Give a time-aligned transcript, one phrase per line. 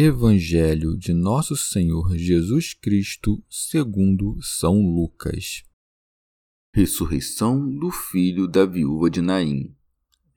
[0.00, 5.64] Evangelho de Nosso Senhor Jesus Cristo, segundo São Lucas.
[6.72, 9.74] Ressurreição do filho da viúva de Naim.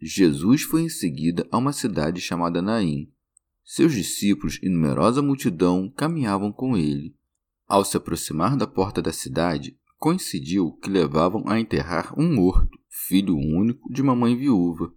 [0.02, 3.14] Jesus foi em seguida a uma cidade chamada Naim.
[3.64, 7.16] Seus discípulos e numerosa multidão caminhavam com ele.
[7.68, 13.38] Ao se aproximar da porta da cidade, coincidiu que levavam a enterrar um morto, filho
[13.38, 14.92] único de uma mãe viúva,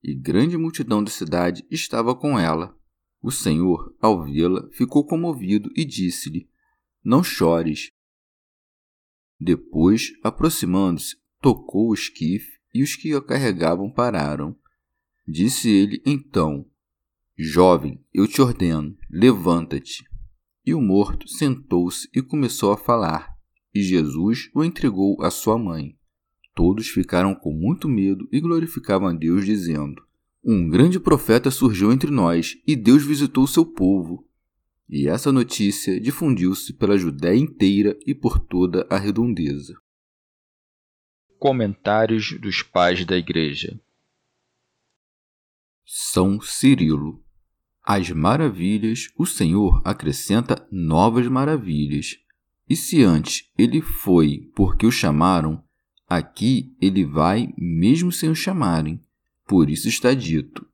[0.00, 2.78] e grande multidão da cidade estava com ela.
[3.24, 6.46] O Senhor, ao vê-la, ficou comovido e disse-lhe:
[7.02, 7.88] Não chores.
[9.40, 14.54] Depois, aproximando-se, tocou o esquife e os que o carregavam pararam.
[15.26, 16.70] Disse ele então:
[17.34, 20.04] Jovem, eu te ordeno, levanta-te.
[20.62, 23.34] E o morto sentou-se e começou a falar,
[23.74, 25.98] e Jesus o entregou à sua mãe.
[26.54, 30.06] Todos ficaram com muito medo e glorificavam a Deus, dizendo:
[30.44, 34.28] um grande profeta surgiu entre nós e Deus visitou seu povo.
[34.88, 39.74] E essa notícia difundiu-se pela Judéia inteira e por toda a redondeza.
[41.38, 43.80] Comentários dos Pais da Igreja
[45.84, 47.24] São Cirilo
[47.82, 52.18] Às maravilhas o Senhor acrescenta novas maravilhas.
[52.68, 55.62] E se antes ele foi porque o chamaram,
[56.06, 59.03] aqui ele vai mesmo sem o chamarem
[59.46, 60.66] por isso está dito: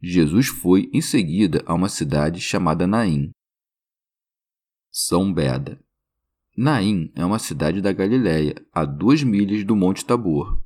[0.00, 3.30] Jesus foi em seguida a uma cidade chamada Naim.
[4.90, 5.80] São Beda.
[6.56, 10.60] Naim é uma cidade da Galiléia, a duas milhas do Monte Tabor.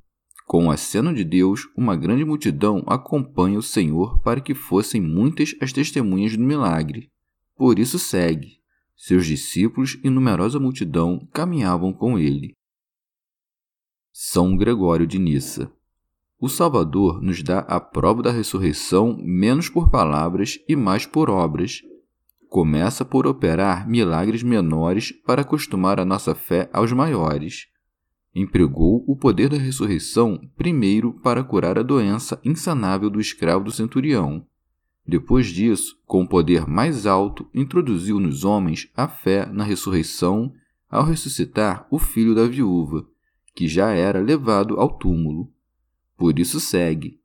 [0.47, 5.55] Com o aceno de Deus, uma grande multidão acompanha o Senhor para que fossem muitas
[5.61, 7.11] as testemunhas do milagre.
[7.55, 8.61] Por isso segue.
[8.97, 12.55] Seus discípulos e numerosa multidão caminhavam com ele.
[14.13, 15.71] São Gregório de Nissa.
[16.39, 21.81] O Salvador nos dá a prova da ressurreição menos por palavras e mais por obras.
[22.51, 27.69] Começa por operar milagres menores para acostumar a nossa fé aos maiores.
[28.35, 34.47] Empregou o poder da ressurreição primeiro para curar a doença insanável do escravo do centurião.
[35.09, 40.53] Depois disso, com o poder mais alto, introduziu nos homens a fé na ressurreição
[40.91, 43.07] ao ressuscitar o filho da viúva,
[43.55, 45.51] que já era levado ao túmulo.
[46.17, 47.21] Por isso segue.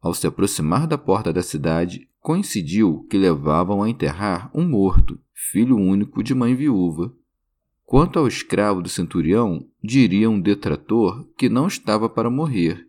[0.00, 5.76] Ao se aproximar da porta da cidade, coincidiu que levavam a enterrar um morto, filho
[5.76, 7.12] único de mãe viúva.
[7.84, 12.86] Quanto ao escravo do centurião, diria um detrator que não estava para morrer.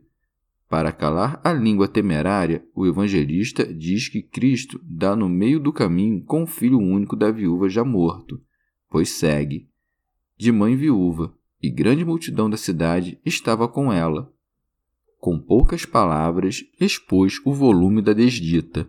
[0.70, 6.24] Para calar a língua temerária, o evangelista diz que Cristo dá no meio do caminho
[6.24, 8.40] com o filho único da viúva já morto,
[8.90, 9.70] pois segue.
[10.38, 14.32] De mãe viúva, e grande multidão da cidade estava com ela
[15.20, 18.88] com poucas palavras, expôs o volume da desdita.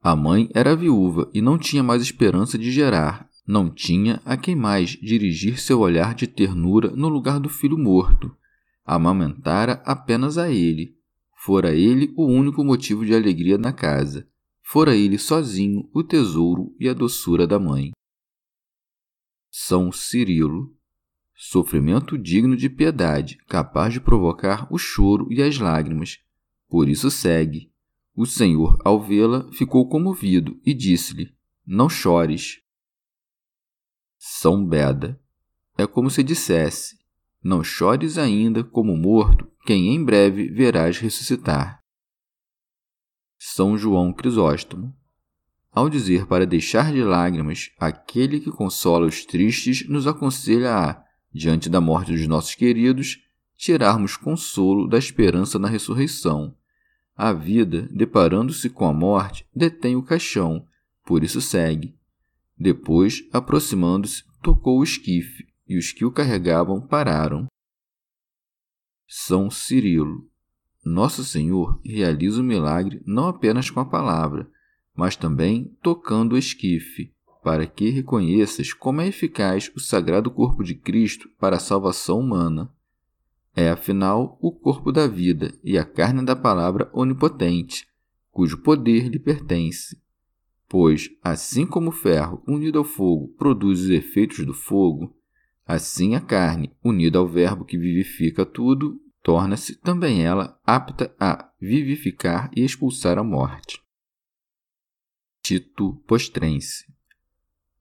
[0.00, 4.54] A mãe era viúva e não tinha mais esperança de gerar, não tinha a quem
[4.54, 8.34] mais dirigir seu olhar de ternura no lugar do filho morto.
[8.84, 10.96] Amamentara apenas a ele.
[11.36, 14.28] Fora ele o único motivo de alegria na casa.
[14.62, 17.90] Fora ele sozinho o tesouro e a doçura da mãe.
[19.50, 20.77] São Cirilo
[21.40, 26.18] sofrimento digno de piedade, capaz de provocar o choro e as lágrimas.
[26.68, 27.72] Por isso segue.
[28.12, 31.32] O Senhor, ao vê-la, ficou comovido e disse-lhe:
[31.64, 32.60] Não chores.
[34.18, 35.18] São Beda.
[35.78, 36.98] É como se dissesse:
[37.40, 41.84] Não chores ainda como morto, quem em breve verás ressuscitar.
[43.38, 44.92] São João Crisóstomo.
[45.70, 51.68] Ao dizer para deixar de lágrimas, aquele que consola os tristes nos aconselha a diante
[51.68, 53.22] da morte dos nossos queridos,
[53.56, 56.56] tirarmos consolo da esperança na ressurreição.
[57.16, 60.66] A vida, deparando-se com a morte, detém o caixão,
[61.04, 61.96] por isso segue.
[62.56, 67.46] Depois, aproximando-se, tocou o esquife, e os que o carregavam pararam.
[69.06, 70.28] São Cirilo.
[70.84, 74.50] Nosso Senhor realiza o milagre não apenas com a palavra,
[74.94, 77.12] mas também tocando o esquife,
[77.48, 82.70] para que reconheças como é eficaz o sagrado corpo de Cristo para a salvação humana.
[83.56, 87.88] É, afinal, o corpo da vida e a carne da palavra onipotente,
[88.30, 89.98] cujo poder lhe pertence.
[90.68, 95.16] Pois, assim como o ferro unido ao fogo produz os efeitos do fogo,
[95.66, 102.50] assim a carne, unida ao Verbo que vivifica tudo, torna-se também ela apta a vivificar
[102.54, 103.82] e expulsar a morte.
[105.42, 106.97] Tito Postrense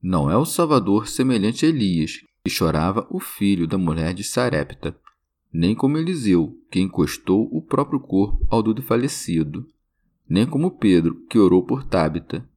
[0.02, 4.96] Não é o Salvador semelhante a Elias, que chorava o filho da mulher de Sarepta,
[5.52, 9.68] nem como Eliseu, que encostou o próprio corpo ao do falecido,
[10.30, 12.48] nem como Pedro, que orou por Tábita.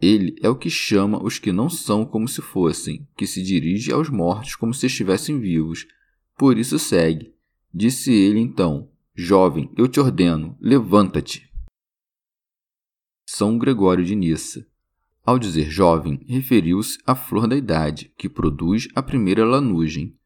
[0.00, 3.92] Ele é o que chama os que não são como se fossem, que se dirige
[3.92, 5.86] aos mortos como se estivessem vivos.
[6.36, 7.32] Por isso segue.
[7.72, 11.48] Disse ele então: Jovem, eu te ordeno, levanta-te.
[13.24, 14.66] São Gregório de Nissa.
[15.24, 20.16] Ao dizer jovem, referiu-se à flor da idade, que produz a primeira lanugem.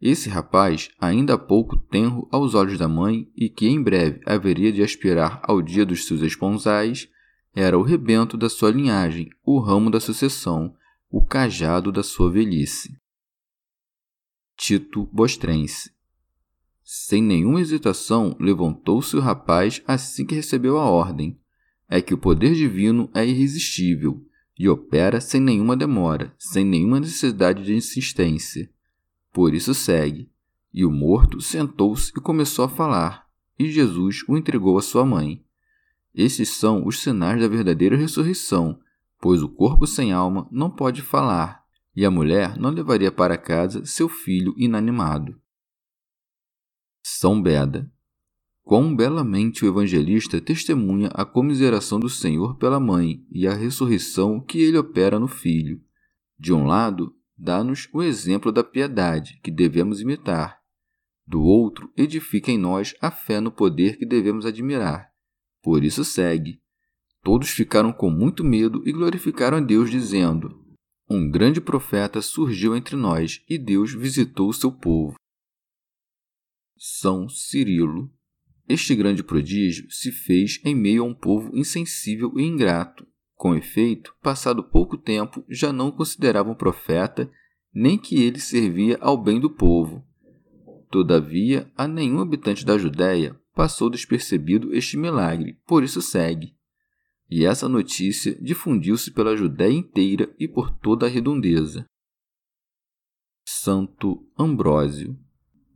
[0.00, 4.72] Esse rapaz, ainda há pouco tenro aos olhos da mãe e que em breve haveria
[4.72, 7.08] de aspirar ao dia dos seus esponsais,
[7.54, 10.74] era o rebento da sua linhagem, o ramo da sucessão,
[11.10, 12.98] o cajado da sua velhice.
[14.56, 15.90] Tito Bostrense
[16.82, 21.38] Sem nenhuma hesitação, levantou-se o rapaz assim que recebeu a ordem.
[21.88, 24.26] É que o poder divino é irresistível
[24.58, 28.70] e opera sem nenhuma demora, sem nenhuma necessidade de insistência.
[29.32, 30.30] Por isso segue.
[30.72, 33.26] E o morto sentou-se e começou a falar,
[33.58, 35.44] e Jesus o entregou à sua mãe.
[36.14, 38.78] Esses são os sinais da verdadeira ressurreição,
[39.20, 41.64] pois o corpo sem alma não pode falar,
[41.94, 45.40] e a mulher não levaria para casa seu filho inanimado.
[47.02, 47.90] São Beda.
[48.66, 54.58] Quão belamente o evangelista testemunha a comiseração do Senhor pela mãe e a ressurreição que
[54.58, 55.80] ele opera no filho.
[56.36, 60.58] De um lado, dá-nos o exemplo da piedade que devemos imitar.
[61.24, 65.12] Do outro, edifica em nós a fé no poder que devemos admirar.
[65.62, 66.60] Por isso segue.
[67.22, 70.60] Todos ficaram com muito medo e glorificaram a Deus, dizendo:
[71.08, 75.14] Um grande profeta surgiu entre nós e Deus visitou o seu povo.
[76.76, 78.10] São Cirilo.
[78.68, 84.14] Este grande prodígio se fez em meio a um povo insensível e ingrato, com efeito,
[84.22, 87.30] passado pouco tempo, já não consideravam profeta,
[87.72, 90.02] nem que ele servia ao bem do povo.
[90.90, 96.56] Todavia, a nenhum habitante da Judéia passou despercebido este milagre, por isso segue.
[97.30, 101.84] E essa notícia difundiu-se pela Judéia inteira e por toda a redondeza.
[103.44, 105.18] Santo Ambrósio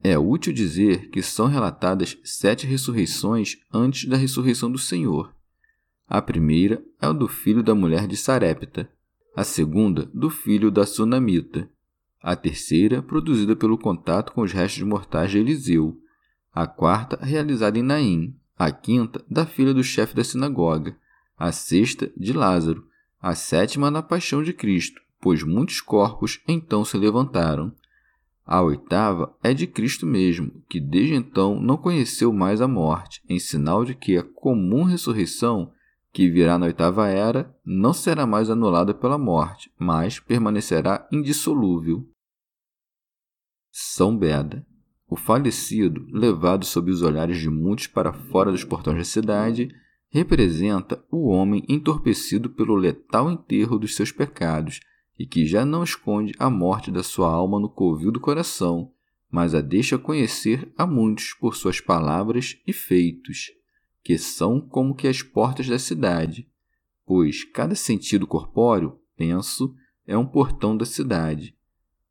[0.03, 5.35] é útil dizer que são relatadas sete ressurreições antes da ressurreição do Senhor,
[6.11, 8.91] a primeira é a do filho da mulher de Sarepta,
[9.37, 11.71] a segunda, do filho da Sunamita,
[12.21, 15.97] a terceira, produzida pelo contato com os restos mortais de Eliseu,
[16.53, 20.97] a quarta, realizada em Naim, a quinta, da filha do chefe da sinagoga,
[21.39, 22.85] a sexta, de Lázaro,
[23.23, 27.73] a sétima, na paixão de Cristo, pois muitos corpos então se levantaram.
[28.51, 33.39] A oitava é de Cristo mesmo, que desde então não conheceu mais a morte, em
[33.39, 35.71] sinal de que a comum ressurreição
[36.13, 42.05] que virá na oitava era, não será mais anulada pela morte, mas permanecerá indissolúvel.
[43.71, 44.67] São Beda.
[45.09, 49.69] O falecido, levado sob os olhares de muitos para fora dos portões da cidade,
[50.09, 54.81] representa o homem entorpecido pelo letal enterro dos seus pecados
[55.21, 58.91] e que já não esconde a morte da sua alma no covil do coração,
[59.31, 63.51] mas a deixa conhecer a muitos por suas palavras e feitos
[64.03, 66.49] que são como que as portas da cidade,
[67.05, 69.75] pois cada sentido corpóreo, penso,
[70.07, 71.55] é um portão da cidade.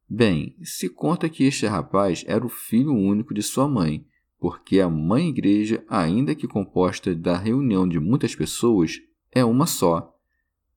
[0.08, 4.06] Bem, se conta que este rapaz era o filho único de sua mãe,
[4.40, 9.00] porque a mãe igreja, ainda que composta da reunião de muitas pessoas,
[9.32, 10.16] é uma só.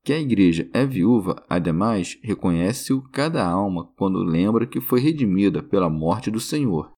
[0.02, 5.88] Que a igreja é viúva, ademais, reconhece-o cada alma quando lembra que foi redimida pela
[5.88, 6.92] morte do Senhor.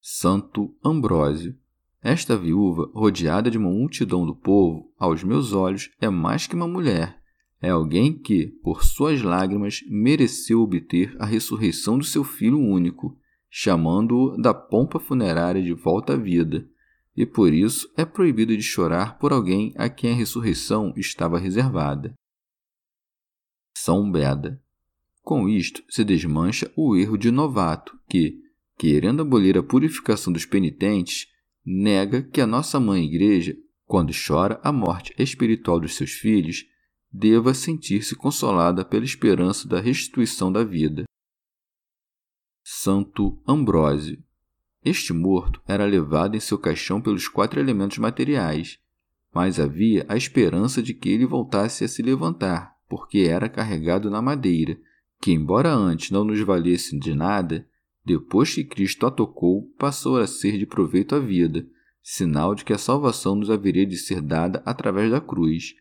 [0.00, 1.58] Santo Ambrósio
[2.02, 6.66] esta viúva, rodeada de uma multidão do povo, aos meus olhos, é mais que uma
[6.66, 7.20] mulher.
[7.60, 13.18] É alguém que, por suas lágrimas, mereceu obter a ressurreição do seu filho único,
[13.50, 16.66] chamando-o da pompa funerária de volta à vida,
[17.20, 22.14] e por isso é proibido de chorar por alguém a quem a ressurreição estava reservada.
[23.76, 24.58] São Beda.
[25.20, 28.40] Com isto se desmancha o erro de novato, que,
[28.78, 31.26] querendo abolir a purificação dos penitentes,
[31.62, 36.64] nega que a nossa mãe Igreja, quando chora a morte espiritual dos seus filhos,
[37.12, 41.04] deva sentir-se consolada pela esperança da restituição da vida.
[42.64, 44.24] Santo Ambrósio.
[44.84, 48.78] Este morto era levado em seu caixão pelos quatro elementos materiais,
[49.32, 54.22] mas havia a esperança de que ele voltasse a se levantar, porque era carregado na
[54.22, 54.78] madeira,
[55.20, 57.66] que, embora antes não nos valesse de nada,
[58.04, 61.66] depois que Cristo a tocou, passou a ser de proveito à vida,
[62.02, 65.74] sinal de que a salvação nos haveria de ser dada através da cruz,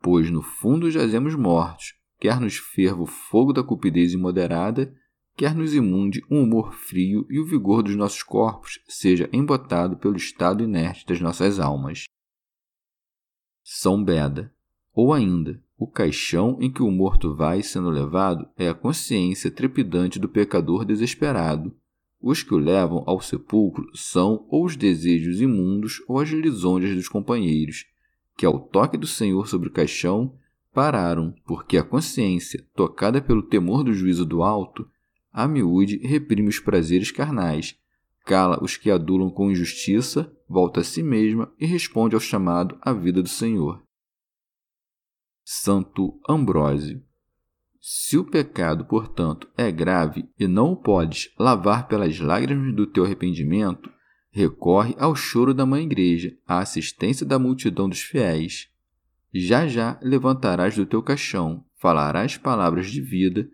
[0.00, 4.94] pois no fundo jazemos mortos, quer nos ferva o fogo da cupidez imoderada,
[5.36, 10.16] quer nos imunde um humor frio e o vigor dos nossos corpos seja embotado pelo
[10.16, 12.04] estado inerte das nossas almas.
[13.62, 14.52] São Beda,
[14.94, 20.18] ou ainda, o caixão em que o morto vai sendo levado é a consciência trepidante
[20.18, 21.76] do pecador desesperado.
[22.18, 27.08] Os que o levam ao sepulcro são ou os desejos imundos ou as lisonjas dos
[27.08, 27.84] companheiros,
[28.38, 30.34] que ao toque do Senhor sobre o caixão
[30.72, 34.88] pararam, porque a consciência, tocada pelo temor do juízo do alto,
[35.36, 37.78] a miúde reprime os prazeres carnais,
[38.24, 42.90] cala os que adulam com injustiça, volta a si mesma e responde ao chamado à
[42.94, 43.84] vida do Senhor.
[45.44, 47.04] Santo Ambrósio.
[47.78, 53.04] Se o pecado, portanto, é grave e não o podes lavar pelas lágrimas do teu
[53.04, 53.90] arrependimento,
[54.30, 58.70] recorre ao choro da Mãe Igreja, à assistência da multidão dos fiéis.
[59.34, 63.50] Já já levantarás do teu caixão, falarás palavras de vida,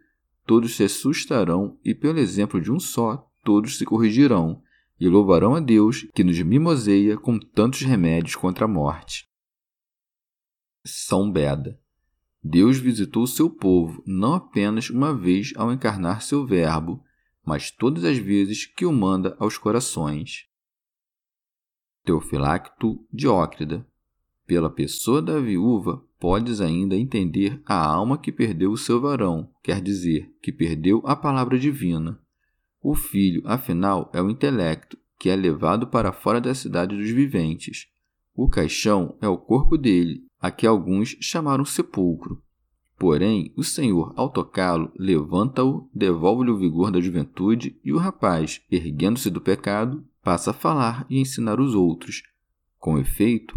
[0.47, 4.63] todos se assustarão e, pelo exemplo de um só, todos se corrigirão
[4.99, 9.27] e louvarão a Deus que nos mimoseia com tantos remédios contra a morte.
[10.85, 11.81] São Beda
[12.43, 17.05] Deus visitou seu povo não apenas uma vez ao encarnar seu Verbo,
[17.45, 20.49] mas todas as vezes que o manda aos corações.
[22.05, 23.87] Teofilacto Diócrida.
[24.47, 29.81] Pela pessoa da viúva, podes ainda entender a alma que perdeu o seu varão, quer
[29.81, 32.21] dizer, que perdeu a palavra divina.
[32.83, 37.87] O filho, afinal, é o intelecto, que é levado para fora da cidade dos viventes.
[38.35, 42.43] O caixão é o corpo dele, a que alguns chamaram sepulcro.
[42.99, 49.31] Porém, o Senhor, ao tocá-lo, levanta-o, devolve-lhe o vigor da juventude, e o rapaz, erguendo-se
[49.31, 52.23] do pecado, passa a falar e ensinar os outros.
[52.79, 53.57] Com efeito,